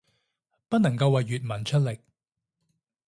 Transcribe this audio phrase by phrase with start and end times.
[0.67, 1.99] 不能夠為粵文出力